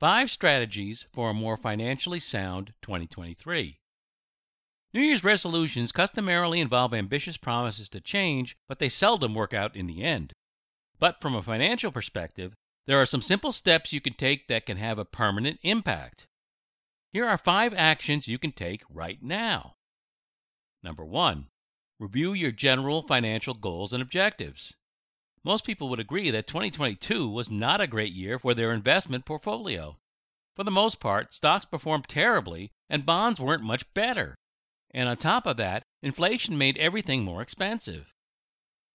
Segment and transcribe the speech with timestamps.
[0.00, 3.78] five strategies for a more financially sound 2023.
[4.94, 9.86] New Year's resolutions customarily involve ambitious promises to change, but they seldom work out in
[9.86, 10.32] the end.
[10.98, 12.54] But from a financial perspective,
[12.86, 16.26] there are some simple steps you can take that can have a permanent impact.
[17.12, 19.76] Here are five actions you can take right now.
[20.82, 21.48] Number one,
[21.98, 24.74] review your general financial goals and objectives.
[25.42, 29.98] Most people would agree that 2022 was not a great year for their investment portfolio.
[30.54, 34.36] For the most part, stocks performed terribly and bonds weren't much better.
[34.90, 38.12] And on top of that, inflation made everything more expensive.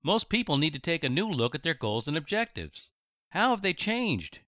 [0.04, 2.92] Most people need to take a new look at their goals and objectives.
[3.32, 4.42] How have they changed?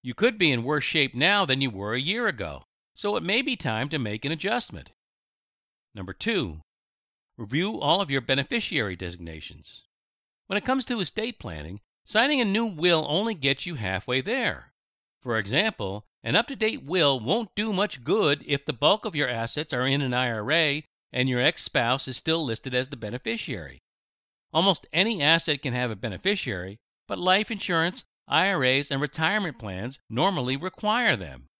[0.00, 3.22] You could be in worse shape now than you were a year ago, so it
[3.22, 4.92] may be time to make an adjustment.
[5.94, 6.62] Number two,
[7.36, 9.82] review all of your beneficiary designations.
[10.48, 14.72] When it comes to estate planning, signing a new will only gets you halfway there.
[15.20, 19.14] For example, an up to date will won't do much good if the bulk of
[19.14, 22.96] your assets are in an IRA and your ex spouse is still listed as the
[22.96, 23.82] beneficiary.
[24.50, 30.56] Almost any asset can have a beneficiary, but life insurance, IRAs, and retirement plans normally
[30.56, 31.50] require them.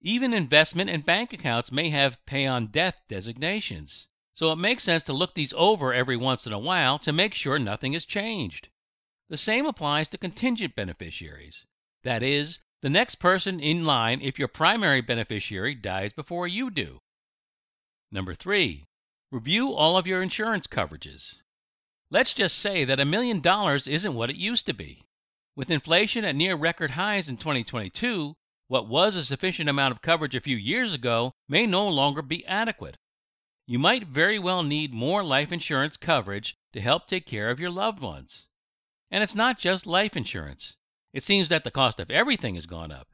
[0.00, 4.08] Even investment and bank accounts may have pay on death designations.
[4.34, 7.34] So it makes sense to look these over every once in a while to make
[7.34, 8.70] sure nothing has changed.
[9.28, 11.66] The same applies to contingent beneficiaries.
[12.02, 17.00] That is, the next person in line if your primary beneficiary dies before you do.
[18.10, 18.86] Number three,
[19.30, 21.42] review all of your insurance coverages.
[22.10, 25.04] Let's just say that a million dollars isn't what it used to be.
[25.56, 28.34] With inflation at near record highs in 2022,
[28.68, 32.46] what was a sufficient amount of coverage a few years ago may no longer be
[32.46, 32.96] adequate.
[33.66, 37.70] You might very well need more life insurance coverage to help take care of your
[37.70, 38.48] loved ones.
[39.10, 40.76] And it's not just life insurance.
[41.12, 43.08] It seems that the cost of everything has gone up.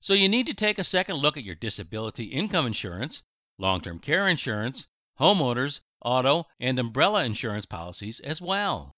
[0.00, 3.22] So you need to take a second look at your disability income insurance,
[3.58, 4.86] long term care insurance,
[5.18, 8.94] homeowners, auto, and umbrella insurance policies as well.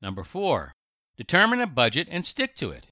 [0.00, 0.72] Number four,
[1.16, 2.86] determine a budget and stick to it.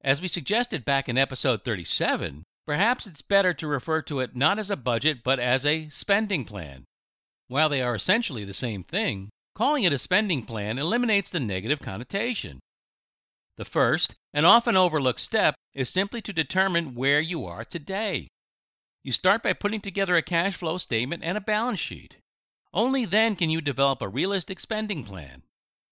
[0.00, 4.58] As we suggested back in episode 37, Perhaps it's better to refer to it not
[4.58, 6.84] as a budget but as a spending plan.
[7.46, 11.78] While they are essentially the same thing, calling it a spending plan eliminates the negative
[11.78, 12.58] connotation.
[13.56, 18.26] The first and often overlooked step is simply to determine where you are today.
[19.04, 22.16] You start by putting together a cash flow statement and a balance sheet.
[22.74, 25.44] Only then can you develop a realistic spending plan.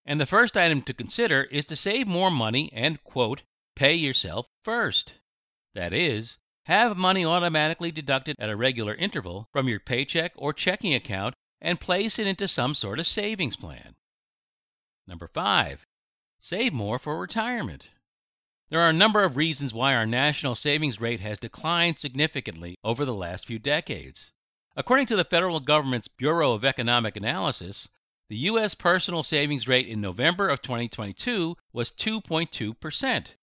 [0.05, 3.43] And the first item to consider is to save more money and, quote,
[3.77, 5.15] pay yourself first.
[5.75, 10.95] That is, have money automatically deducted at a regular interval from your paycheck or checking
[10.95, 13.95] account and place it into some sort of savings plan.
[15.07, 15.85] Number five,
[16.39, 17.91] save more for retirement.
[18.71, 23.05] There are a number of reasons why our national savings rate has declined significantly over
[23.05, 24.33] the last few decades.
[24.75, 27.89] According to the federal government's Bureau of Economic Analysis,
[28.29, 28.75] the U.S.
[28.75, 33.35] personal savings rate in November of 2022 was 2.2 percent.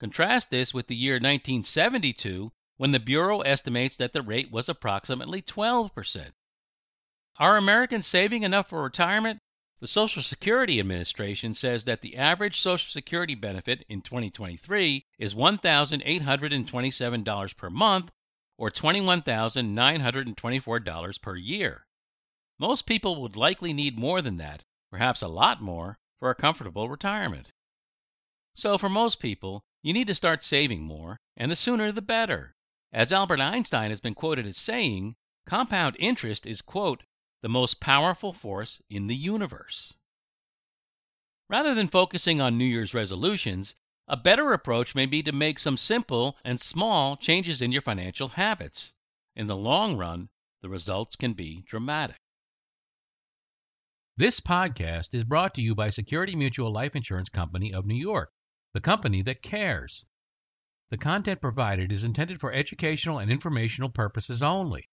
[0.00, 5.42] Contrast this with the year 1972 when the Bureau estimates that the rate was approximately
[5.42, 6.32] 12%.
[7.36, 9.40] Are Americans saving enough for retirement?
[9.80, 17.56] The Social Security Administration says that the average Social Security benefit in 2023 is $1,827
[17.58, 18.10] per month
[18.56, 21.86] or $21,924 per year.
[22.58, 26.88] Most people would likely need more than that, perhaps a lot more, for a comfortable
[26.88, 27.52] retirement.
[28.54, 32.54] So, for most people, you need to start saving more, and the sooner the better.
[32.92, 35.16] As Albert Einstein has been quoted as saying,
[35.46, 37.02] compound interest is, quote,
[37.40, 39.94] the most powerful force in the universe.
[41.48, 43.74] Rather than focusing on New Year's resolutions,
[44.06, 48.28] a better approach may be to make some simple and small changes in your financial
[48.28, 48.92] habits.
[49.34, 50.28] In the long run,
[50.60, 52.18] the results can be dramatic.
[54.18, 58.30] This podcast is brought to you by Security Mutual Life Insurance Company of New York
[58.72, 60.04] the company that cares.
[60.90, 64.88] The content provided is intended for educational and informational purposes only.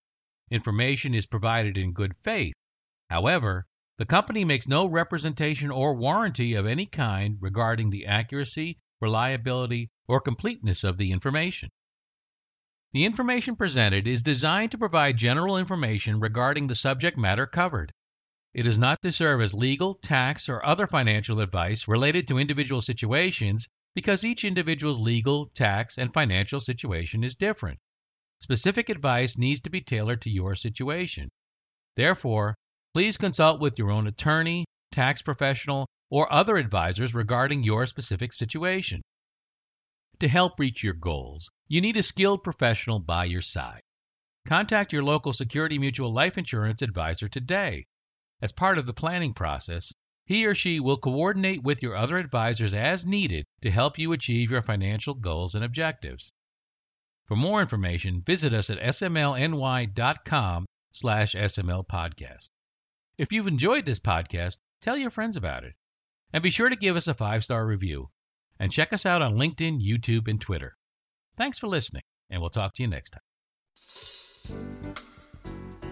[0.49, 2.53] Information is provided in good faith.
[3.09, 9.89] However, the company makes no representation or warranty of any kind regarding the accuracy, reliability,
[10.07, 11.69] or completeness of the information.
[12.93, 17.91] The information presented is designed to provide general information regarding the subject matter covered.
[18.57, 22.81] It is not to serve as legal, tax, or other financial advice related to individual
[22.81, 27.77] situations because each individual's legal, tax, and financial situation is different.
[28.39, 31.29] Specific advice needs to be tailored to your situation.
[31.95, 32.55] Therefore,
[32.95, 39.03] please consult with your own attorney, tax professional, or other advisors regarding your specific situation.
[40.17, 43.81] To help reach your goals, you need a skilled professional by your side.
[44.47, 47.85] Contact your local Security Mutual life insurance advisor today.
[48.41, 49.93] As part of the planning process,
[50.25, 54.51] he or she will coordinate with your other advisors as needed to help you achieve
[54.51, 56.31] your financial goals and objectives.
[57.25, 62.49] For more information, visit us at smlny.com slash smlpodcast.
[63.17, 65.73] If you've enjoyed this podcast, tell your friends about it.
[66.33, 68.09] And be sure to give us a five-star review.
[68.59, 70.75] And check us out on LinkedIn, YouTube, and Twitter.
[71.37, 74.93] Thanks for listening, and we'll talk to you next time.